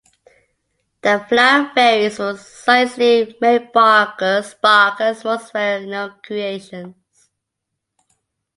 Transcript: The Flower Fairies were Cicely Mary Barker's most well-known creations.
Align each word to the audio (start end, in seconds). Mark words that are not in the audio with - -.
The 1.03 1.23
Flower 1.29 1.71
Fairies 1.75 2.17
were 2.17 2.35
Cicely 2.35 3.37
Mary 3.39 3.69
Barker's 3.71 4.55
most 5.23 5.53
well-known 5.53 6.15
creations. 6.23 6.95